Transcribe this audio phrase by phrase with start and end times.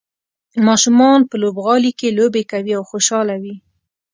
[0.67, 3.55] ماشومان په لوبغالي کې لوبې کوي او خوشحاله وي.